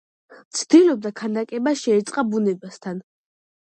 ცდილობდა 0.59 1.13
ქანდაკება 1.23 1.77
შეერწყა 1.85 2.27
ბუნებასთან. 2.35 3.09